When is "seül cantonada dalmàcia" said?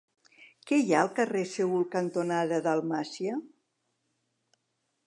1.51-3.39